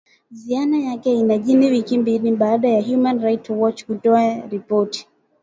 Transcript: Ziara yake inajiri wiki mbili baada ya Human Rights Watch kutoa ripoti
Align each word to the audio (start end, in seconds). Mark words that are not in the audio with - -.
Ziara 0.31 0.77
yake 0.77 1.13
inajiri 1.13 1.67
wiki 1.71 1.97
mbili 1.97 2.31
baada 2.35 2.69
ya 2.69 2.81
Human 2.83 3.19
Rights 3.23 3.49
Watch 3.49 3.85
kutoa 3.85 4.35
ripoti 4.49 5.07